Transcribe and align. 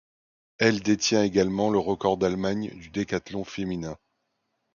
Elle 0.57 0.81
détient 0.81 1.23
également 1.23 1.69
le 1.69 1.77
record 1.77 2.17
d'Allemagne 2.17 2.71
du 2.73 2.89
décathlon 2.89 3.43
féminin. 3.43 3.99